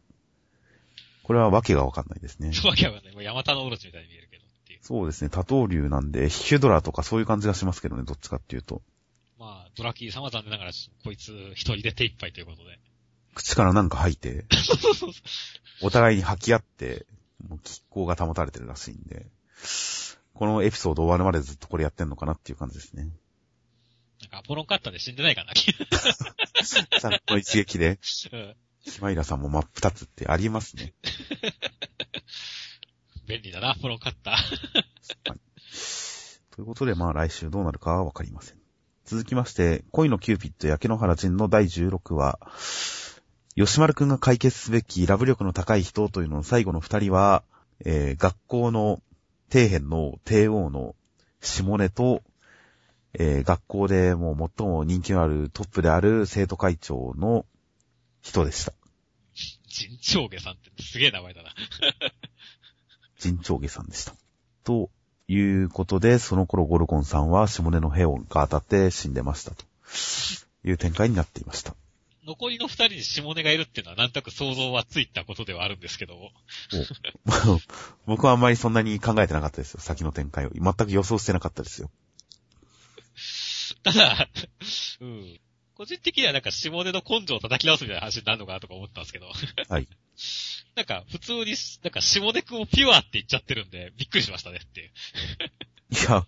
[1.25, 2.53] これはわけがわかんないですね。
[2.65, 3.15] わけわかんない。
[3.15, 4.45] もうヤマタノオロチみたいに見えるけど。
[4.83, 5.29] そうですね。
[5.31, 8.83] 多頭竜なんで、ヒュドラとかそういう感じがしますけどね、どっちかっていうと。
[9.73, 10.73] まあ、ドラキリーさんは残念ながら、
[11.05, 12.79] こいつ一人で手一杯ということで。
[13.35, 14.45] 口からなんか吐いて、
[15.81, 17.07] お互いに吐き合って、
[17.49, 19.27] もう気候が保たれてるらしいんで、
[20.35, 23.05] このエピソード終わるまでずっとこれやってんのかなっていう感じですね。
[24.21, 25.53] なんかアポロンカッターで死んでないかな。
[27.01, 27.99] さっと一撃で、
[28.33, 30.93] うんキマイラさんも真っ二つってありえますね。
[33.27, 35.37] 便利だな、アポロンカッター。
[36.51, 38.62] ということで、まあ来週どうなるかはわかりません。
[39.05, 42.39] 続きまして、恋のキューピッド焼け野原人の第16話、
[43.57, 47.43] 吉丸くんが解決すべきラブ力の高い人というのの最後の二人は、
[47.85, 49.03] えー学校の
[49.51, 50.95] 底辺の帝王の
[51.41, 52.23] 下根と、
[53.15, 57.45] えー学校でもう最も人気のあるトップである生徒会長の
[58.23, 58.73] 人でした。
[59.67, 61.53] 陣長下さんってすげえ名前だな。
[63.19, 64.15] 陣長下さんでした。
[65.33, 69.65] ということで、その頃ゴルゴンさんは下根の兵が当たって死んでましたと
[70.63, 71.75] いう展開になっていました。
[72.27, 76.33] 残りの二人に下根がいるっていうのはなんとなく想像はついたことではあるんですけども。
[78.05, 79.81] 僕はあんまりそんなに考えてなかったですよ。
[79.81, 80.51] 先の展開を。
[80.51, 81.91] 全く予想してなかったですよ。
[83.85, 84.29] ただ、
[85.01, 85.41] うん。
[85.77, 89.33] 個人的にはなんか下根の根性を叩き直すみたいな話になるのかなとか思ったんですけど。
[89.71, 89.89] はい。
[90.75, 94.91] なんか普通に、なんか下根くんをピュアって言っちゃってるんで、びっくりしましたねっていう。
[95.91, 96.27] いや、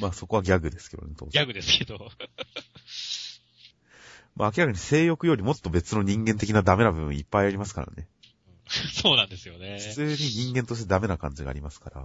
[0.00, 1.30] まあそこはギャグですけどね、当然。
[1.30, 2.10] ギャグですけど。
[4.36, 8.08] まあ明らかに性欲よりもっと別の人間的なダメな部分いっぱいありますからね。
[8.68, 9.78] そうなんですよね。
[9.80, 12.02] 普通に人間としてダメな感じがありますから。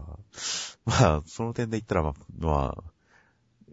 [0.85, 2.90] まあ、その点で言ったら、まあ、まあ、い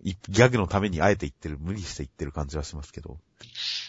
[0.03, 3.19] ギャグのためにあえて言ってる、無理して言ってる感じはしますけど。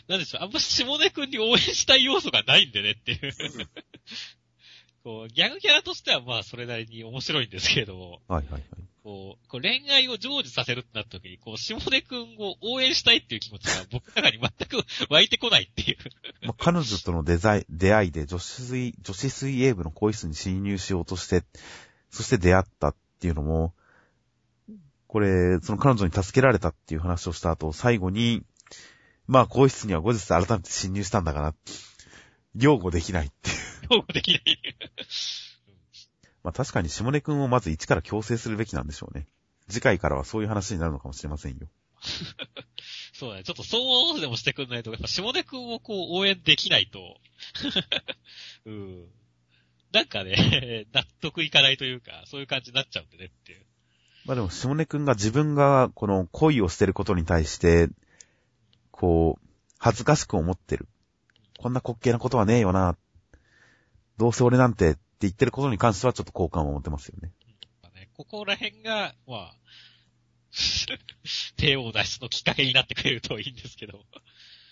[0.08, 3.34] なんでしょう、あんま下根くんに応援したい要素がないんでねっていう。
[5.04, 8.63] こう、ギャグキャラとしてはまあそれなりに面白いんですけれども、はいはいはい。
[9.04, 15.98] こう、こう恋愛を成就させるってなった時に、こう、下根くんを応援したいっていう気持ちが僕の中に全く湧いてこないっていう。
[16.45, 21.43] まあ、彼女とのデザイ出会いで女子水、女子水泳部の更衣室に侵入しようとして、
[22.12, 23.74] そして出会ったっていうのも、
[25.10, 28.43] これ、その彼女に助けられたっていう話をした後、最後に、
[29.26, 31.56] まあ、更衣室には後日改めて侵入したんだから、
[32.56, 33.58] 擁護できないっていう。
[33.89, 34.41] 擁護できない。
[36.43, 39.28] まあ、確かに下根くんをまず一から強制するべきなんでしょうね。
[39.67, 41.67] 次回からはそういう話になるのかもしれませんよ。
[43.13, 43.43] そうだね。
[43.43, 47.19] ちょっとそうでもしてくんないと、やっぱ下根くんをこう応援できないと、
[48.65, 49.08] うん。
[49.91, 53.65] なんかね、納得いかないというか、そういう感じになっちゃうんでねっていう。
[54.30, 57.89] まあでも、下根くんが自分がこの恋をしてることに対して、
[58.92, 59.48] こう、
[59.80, 60.88] 恥ずかしく思ってる。
[61.58, 62.96] こんな滑稽なことはねえよな。
[64.20, 67.32] どうせ俺なんてって言ってることに関してはちょっと好感を持ってますよね。
[67.82, 69.56] まあね、ここら辺が、まあ、
[71.58, 74.06] 手を出しのきっかけになってくれるといいんですけど。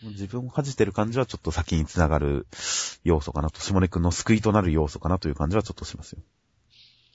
[0.03, 2.45] 自分を恥じてる感じはちょっと先につながる
[3.03, 6.21] 要素かなと、下根くんの救いとなる要素かなという感じはちょっとしますよ。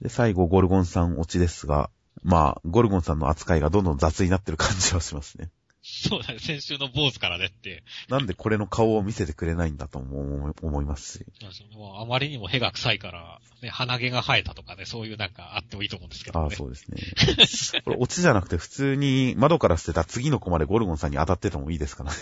[0.01, 1.89] で、最後、ゴルゴンさん落ちですが、
[2.23, 5.51] まあ、ゴルゴンさんの扱いがどんどん雑になってる感じはしますね。
[5.85, 7.83] そうだね、先週の坊主からねっていう。
[8.09, 11.27] なんでこれの顔を見せてくれないんだとも思いますし。
[11.75, 16.45] もうあまりにも屁が臭いから、ね、鼻毛が生えたとかね、そういうなんかあってもいいと思うんですけどね。
[16.45, 17.83] ああ、そうですね。
[17.85, 22.19] これ、オチじゃなくて普通に窓から捨てた次のコマでゴルゴンさんに当たっててもいいですからね。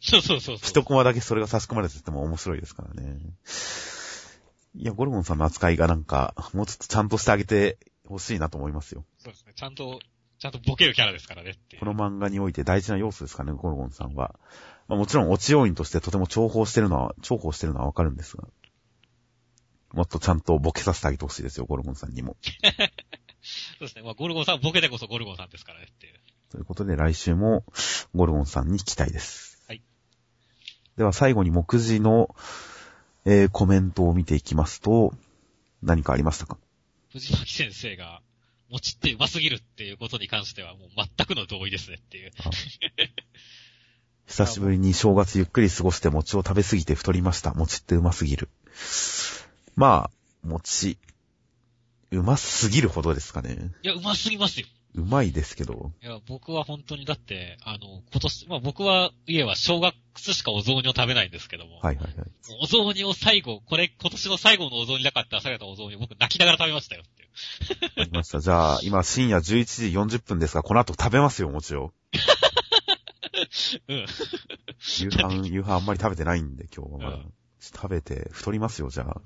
[0.00, 0.68] そうそうそうそう。
[0.68, 3.18] 一コマだけそれが差し込まれてても面白いですからね。
[4.74, 9.04] いや、ゴルゴンさんの扱いがなんか、もうちょっとちゃんとしてあげてほしいなと思いますよ。
[9.26, 9.52] そうですね。
[9.56, 9.98] ちゃんと、
[10.38, 11.78] ちゃんとボケるキャラですからねって。
[11.78, 14.38] この漫画において大事な要素ですからね、ゴルゴンさんは。
[14.86, 18.46] まあ、もちろん、落ち要因としてとても重宝してるのは、重宝してるのはわかるんですが。
[19.92, 22.36] もっとちゃんとボケさせてあげてほしいですよ、ゴルゴンさんにも。
[23.42, 24.02] そうですね。
[24.02, 26.20] まあ、ゴルゴンさん、ボケでこそゴルゴンさんですからねっていう。
[26.50, 27.64] ということで、来週も
[28.14, 29.64] ゴルゴンさんに期待です。
[29.66, 29.82] はい。
[30.96, 32.36] では、最後に目次の、
[33.24, 35.12] えー、コメントを見ていきますと、
[35.82, 36.58] 何かありましたか？
[37.12, 38.22] 藤巻先生が、
[38.76, 42.30] 餅ってうますぎるっていうことに関してはもう全くの同意ですねっていう。
[44.26, 47.54] 久しぶりに正月ゆっくり過ごして餅を食べすぎて太りました。
[47.54, 48.48] 餅ってうますぎる。
[49.76, 50.98] まあ、餅、
[52.10, 53.72] うますぎるほどですかね。
[53.82, 54.66] いや、うますぎますよ。
[54.96, 55.92] うまいですけど。
[56.02, 62.30] いや、僕は本当にだって、あの、今年、まあ僕は、家は正月しかお雑煮を食べないんですけども、はいはいはい。
[62.62, 67.28] お雑煮を最後、これ今年の最後のお雑煮だかって朝方お雑煮を僕泣きながら食べましたよっていう。
[67.84, 68.40] わかりました。
[68.40, 71.92] じゃあ、今深夜11時40分ですが、この後食べますよ、餅を。
[73.88, 74.06] うん。
[74.98, 77.16] 夕飯、夕飯あんまり食べてないんで、今日はまだ。
[77.16, 79.20] うん食べて、太りますよ、じゃあ。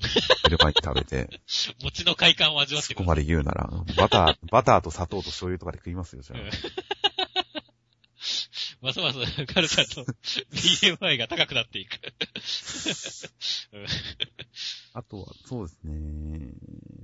[0.44, 1.40] 寝る前に食べて。
[1.82, 3.14] 餅の快感を味わっそこま。
[3.14, 6.50] で言うなら、バター、 バターと砂糖と醤油とかで食いますよ、じゃうんあ。
[8.80, 10.04] ますます、カルちゃんと
[10.52, 11.98] BMI が高くなっていく。
[13.72, 13.86] うん
[14.92, 16.52] あとは、そうですね。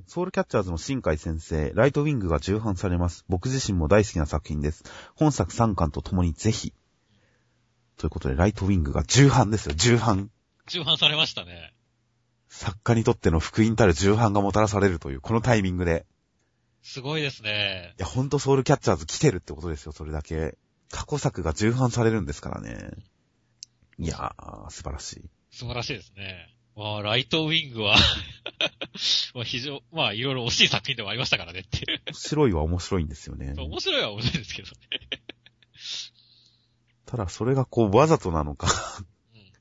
[0.09, 3.25] ソウルキャッチャーズの新海先生、ライトウィングが重版されます。
[3.29, 4.85] 僕自身も大好きな作品です。
[5.15, 6.73] 本作3巻と共にぜひ。
[7.97, 10.31] ということで、ライトウィングが重版ですよ、重版。
[10.67, 11.73] 中半されましたね。
[12.49, 16.07] 作家にとっての福音たる重版がもたらされるという、このタイミングで。
[16.83, 17.95] すごいですね。
[17.99, 20.57] いや、ほんとソウルキャッチャーズ来てるってことですよ、それだけ。
[20.91, 22.91] 過去作が重版されるんですからね。
[23.99, 25.31] いやー、素晴らしい。
[25.51, 26.55] 素晴らしいですね。
[26.77, 27.97] まあ、ライトウィングは
[29.35, 32.03] まあ、非常、まあ、いろいろ惜しい作品でもありましたからねっていう。
[32.07, 33.55] 面白いは面白いんですよね。
[33.57, 34.77] 面白いは面白いですけどね。
[37.07, 38.69] ただ、それがこう、わざとなのか、
[39.01, 39.07] う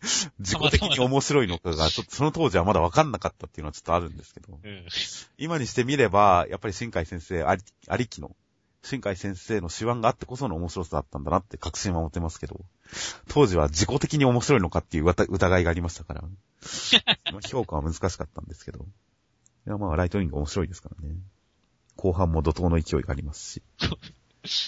[0.40, 4.54] 自己的に面白いのかが、ちょっとその当時はまだ分かんなかったっていうのはちょっとあるんですけど。
[4.54, 4.60] ん。
[4.64, 4.86] うん。
[5.38, 8.36] 今にしてみれば、やっぱり新海先生あり、ありきの、
[8.84, 12.64] 新海先生の手腕があってこその面白さだったんだなって確信は持ってますけど、
[13.28, 18.86] 当時は自己的に面白いのかっていう疑疑いがありましたから、まあ評価は難しかったんですけど、
[19.66, 21.16] いやまあライトウィング面白いですからね。
[21.96, 23.64] 後半も怒涛の勢いがありますし、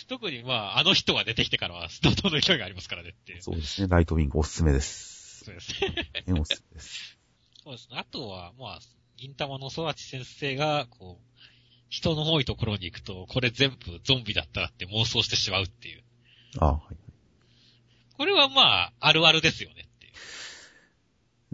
[0.07, 3.41] 特にまあ、あの人が出てきてからは、怒涛の勢いがありますからねっていう。
[3.41, 5.16] そうですね、ライトウィングおすすめです。
[5.47, 6.33] そうですね。
[6.33, 7.17] ねおすすめです。
[7.63, 7.97] そうですね。
[7.97, 8.79] あとは、まあ、
[9.15, 11.39] 銀玉の空知先生が、こう、
[11.89, 16.03] 人の多いところに行くと、これ全部ゾンビだったらって妄想してしまうっていう。
[16.59, 16.97] あはい。
[18.17, 20.13] これはまあ、あるあるですよねっていう。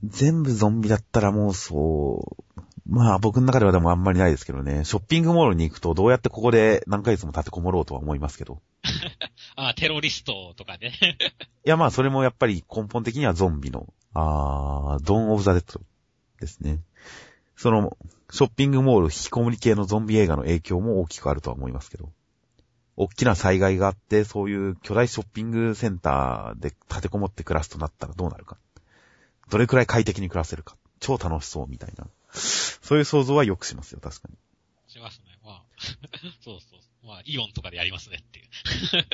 [0.05, 8.61] 全部ゾンビだったらもうそう、まあ僕の中ではでもあんまりないですけどね、ショッピングモールに行くとどうやってここで何ヶ月も立てこもろうとは思いますけど。
[9.55, 10.93] ああ、テロリストとかね。
[11.65, 15.81] いやまあそれもやっぱり根本的にはゾンビの、あー、ドン・オブ・ザ・デッド
[16.39, 16.79] ですね。
[17.55, 17.97] その、
[18.31, 22.11] ショッピングモール引きこもり系のゾンビ映画の影響も大きくあるとは思いますけど。
[22.95, 28.57] 大きな災害があって、そういう巨大ショッピングセンターで立てこもって暮らすとなったらどうなるか。
[29.49, 30.77] どれくらい快適に暮らせるか。
[30.99, 32.07] 超楽しそうみたいな。
[32.33, 34.37] そういう想像はよくしますよ、確かに。
[34.87, 35.39] しますね。
[35.43, 35.63] まあ、
[36.43, 36.79] そうそう。
[37.05, 38.41] まあ、イオンとかでやりますねってい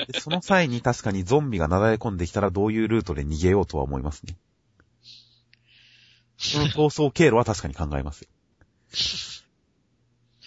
[0.08, 0.12] う。
[0.12, 4.38] でその際に確かにゾンビがなだれ込んできたらどういうルートで逃げようとは思いますね。
[6.38, 8.30] その逃走経路は確かに考えますよ。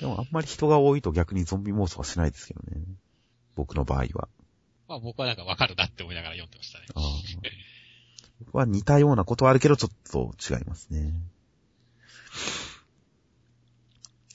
[0.00, 2.82] でもあんまり人が多いと逆にゾンビ妄想はしないですけどね。
[3.54, 4.28] 僕の場合は。
[4.88, 6.86] まあ僕はなんかわかるなって思いながら読んでましたね。
[8.44, 11.12] 僕は似たようなことはあるけど、ちょっと違いますね。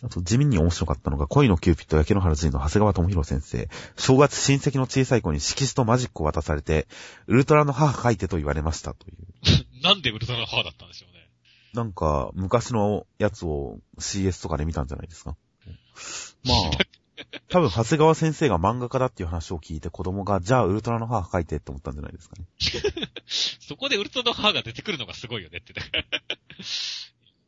[0.04, 3.68] あと、地味に面白かったのが、恋のキューピット焼け野原人の長谷川智弘先生。
[3.98, 6.88] 正月親戚の小さい子に色紙とマジックを渡されて、
[7.26, 9.18] ウルトラの母書いてと言われましたという。
[9.82, 11.28] なんでウルトラの母だったんでしょうね。
[11.74, 15.36] なんか、昔のやつを CS とかで見たんじゃないですか。
[16.46, 16.86] まあ、
[17.50, 22.46] 多分、長谷川先生が漫画家だっていう話を聞いて子供が、じゃあウルトラの母書いてって思ったんじゃないですかね。
[23.28, 25.74] そこでウルトラの母が出てくるのがすごいよねって。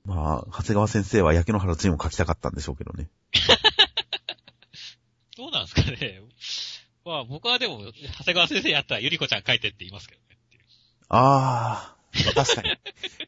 [0.10, 3.12] まあ、長谷川先生は焼け野原人を書きたかったんでしょうけどね。
[5.38, 6.22] どうなんですかね。
[7.06, 7.84] まあ僕はでも、
[8.18, 10.26] 長谷川先生やったらゆりこちゃん書いてって言いますけどね。
[11.10, 12.76] あー、確かに。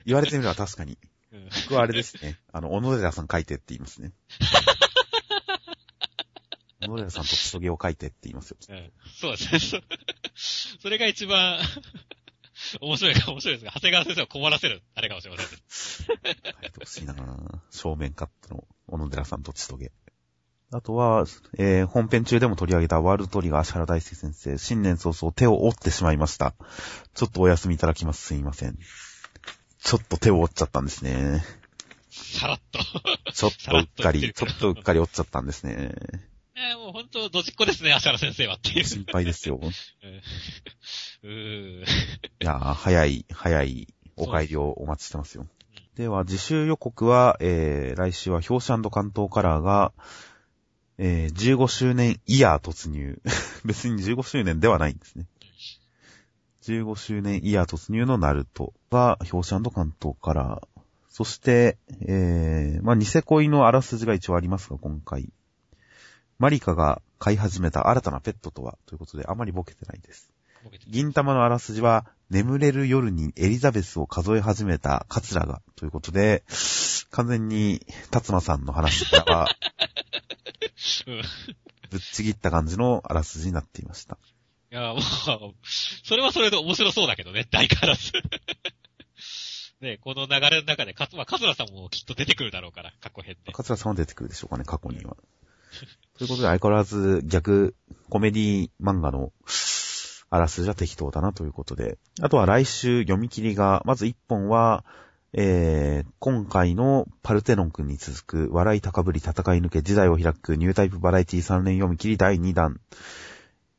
[0.07, 0.97] 言われてみれば確かに。
[1.31, 2.39] うん僕はあれですね。
[2.51, 4.13] あの、小野寺さん書いてって言いますね。
[6.81, 8.57] 小野寺さんとクソゲを書いてって言いますよ。
[8.69, 9.59] うんそうですね。
[9.59, 9.79] そ
[10.81, 11.59] それが一番、
[12.81, 15.63] 面白いか面白いですが、長谷川先生を困らせる、あれかもしれませんね。
[16.61, 19.91] 書いてほしいなぁ正面カットの小野寺さんとちとげ。
[20.73, 21.25] あとは、
[21.57, 26.53] えー、本編中でも取り上げたワールドトリガー足原大輔先生、新年早々手を折ってしまいました。
[27.13, 28.25] ちょっとお休みいただきます。
[28.27, 28.77] すいません。
[29.83, 31.43] ちょっと手を折っちゃったんですね。
[32.09, 32.79] さらっと。
[33.33, 35.93] ちょっとうっかり、ちょっとうっかり折っちゃったんですね。
[36.63, 38.85] えーもう本当、どじっこですね、足原先生はっていう。
[38.85, 39.59] 心配ですよ。
[39.63, 41.85] うーい
[42.39, 45.47] やー、早い、早いお帰りをお待ちしてますよ。
[45.95, 49.91] では、自習予告は、えー、来週は表紙関東カラーが、
[50.99, 53.19] えー、15周年イヤー突入。
[53.65, 55.25] 別に15周年ではないんですね。
[56.61, 60.81] 15周年イヤー突入のナルトが表紙関東カラー。
[61.09, 65.33] そして、えー、まあ、ニセ恋のあらすじが一応ありますが、今回。
[66.41, 70.33] マリカが飼い始めた新たなペットとはということで、あまりボケてないです。
[70.87, 76.43] 銀玉のあらすじは、眠れる夜にエリザベスを数え始めたカツラが、ということで、
[77.11, 79.55] 完全に、達馬さんの話からは、
[81.05, 81.21] う ん
[81.91, 84.17] ぶっちぎった感じのあらすじになっていました。
[84.71, 85.01] いや、もう、
[85.61, 88.13] それはそれで面白そうだけどね、大変わらず。
[89.79, 93.51] ね、この流れの中で、かつ、まあ、カズラさんもきっと出てくるだろうから、過去編で。
[93.51, 95.15] カツラさんは出てくるでしょうかね、過去には。
[96.17, 97.75] ということで、相変わらず逆、
[98.09, 99.31] コメディ漫画の
[100.29, 101.97] あらすじは適当だなということで。
[102.21, 104.85] あとは来週読み切りが、まず1本は、
[105.33, 112.79] えー、今回のパルテノン君に続く、笑い高ぶり戦い抜け時代を開くニュータイプバラエティ3連読み切り第2弾。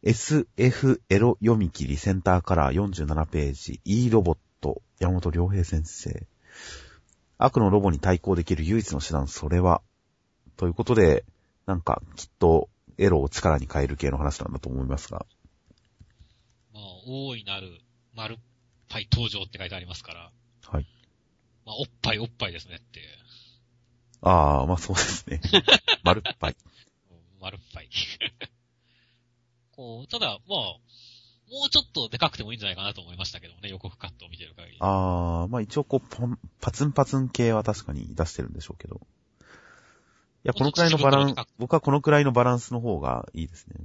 [0.03, 6.27] SF エロ読み切りセンターカラー47ページ E ロボット山本良平先生。
[7.39, 9.81] 悪のロボに対抗できる唯一の手段、それは、
[10.57, 11.25] ということで、
[11.67, 15.27] なんか、きっと、エロを力に変える系の話なんだと思いますが。
[16.73, 17.81] まあ、大いなる、
[18.15, 18.37] 丸っ
[18.89, 20.31] ぱい登場って書いてありますから、
[20.69, 20.87] はい。
[21.65, 23.07] まあ、おっぱいおっぱいですねっていう。
[24.23, 25.41] ああ、まあそうですね。
[26.05, 26.57] 丸っぱい。
[27.11, 27.89] うん丸っぱい。
[29.73, 30.59] こう、ただ、まあ、
[31.51, 34.77] もうちょっとでかくてもいいんじゃないかなと思いましたけどね、予告カットを見てる限り。
[34.81, 39.01] ああ、まあ一応こう、パツンパツン系は確かに出してるんでしょうけど。
[40.45, 43.77] いや、このくらいのバランス、僕はこのくらいのバランスの方がいいですね。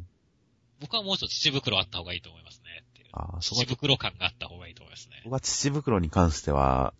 [0.79, 2.83] 僕はもうちょっと乳袋あった方がいいと思いますね。
[3.13, 5.21] ああ、そこは、乳袋感があった方がいいと思いますね。
[5.23, 6.93] 僕は乳袋に関しては、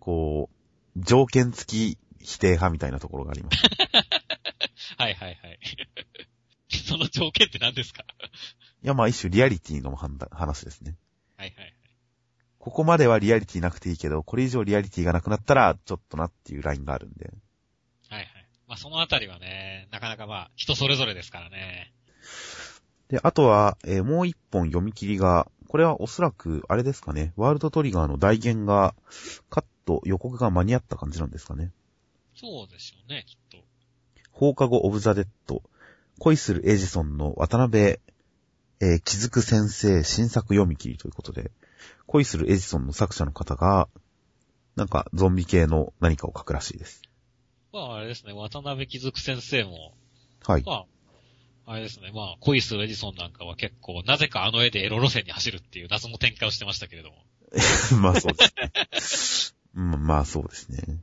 [0.00, 0.50] こ
[0.96, 3.62] う、条件付き否定派みたいなところがあります。
[4.98, 5.58] はいはいはい。
[6.88, 8.04] その条件って何ですか？
[8.82, 10.96] いや、まあ一種リアリティの話ですね。
[11.36, 11.74] はいはいはい。
[12.58, 17.30] ここまではリアリティなくていいけど、これ以上リアリティがなくなったら、ちょっとなっていうラインがあるんで。
[18.72, 21.92] まあそのあたりはね、なかなかまあ人それぞれですからね。
[23.08, 28.94] で、あとは、えーもう一本読み切りが、これはおそらく、あれですかね、ワールドトリガーの大言が、
[29.50, 31.70] カット、予告が間に合った感じなんですかね。
[32.34, 33.58] そうでしょうね、きっと。
[34.30, 35.62] 放課後オブザ・デッド、
[36.18, 41.50] 恋するエジソンの渡辺、えー気づく先生新作読み切りということで、
[42.06, 43.90] 恋するエジソンの作者の方が、
[44.76, 47.02] なんかゾンビ系の何かを書くらしいです。
[47.72, 49.94] まああれですね、渡辺気づく先生も、
[50.46, 50.62] はい。
[50.64, 50.86] まあ、
[51.66, 57.16] あれですね、まあ恋するエジソンなんかは結構、なぜかあの絵でエロ路線に走るっていう謎の展開をしてましたけれども、
[58.00, 59.62] まあそうですね。
[59.74, 61.00] うん、まあそうですね。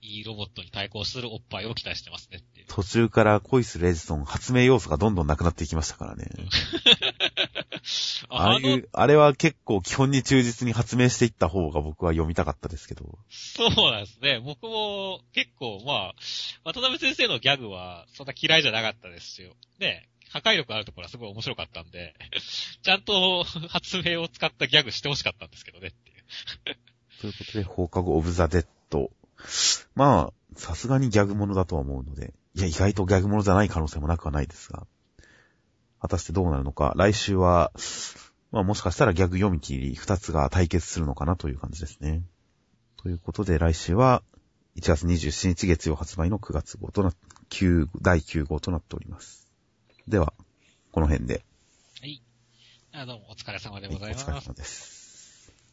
[0.00, 2.53] いいロボットに対抗するおっぱいを期待してますねっ。
[2.74, 6.26] 途中から恋するエジソン発明要素がどんどんなくなっていきましたからね。
[8.28, 13.16] ああいう、あれは結構基本に忠実に発明していった方が僕は読みたかったですけど。
[13.30, 14.40] そうなんですね。
[14.40, 16.14] 僕も結構、まあ、
[16.64, 19.54] 渡辺先生のギャグはそんな嫌いじゃなかったですよ。
[19.78, 22.16] で、破壊力あるところはすごい面白かったんで、
[22.82, 26.24] ちゃんと発明を使ったギャグしてほしかったんですけどねっていう。
[27.20, 29.12] ということで、放課後オブザ・デッド。
[29.94, 34.86] まあ、さすがにギャグものだとは思うので、いや、意外とギャグものじゃない可能性もなくはないですが、
[36.00, 37.72] 果たしてどうなるのか、来週は、
[38.52, 42.22] まあもしかしたらギャグ読み切り二つが対決するのかなという感じですね。
[42.96, 44.22] ということで来週は
[44.76, 47.12] 1月27日月曜発売の9月号とな、
[47.50, 49.48] 9、第9号となっております。
[50.06, 50.32] では、
[50.92, 51.44] この辺で。
[52.00, 52.22] はい。
[52.92, 54.24] あどうもお疲れ様でございます。
[54.24, 54.93] お疲れ様です。